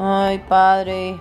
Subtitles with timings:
[0.00, 1.18] Ay, Padre,